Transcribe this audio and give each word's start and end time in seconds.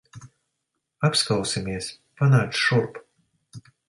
Apskausimies. 1.09 1.89
Panāc 2.21 2.57
šurp. 2.63 2.99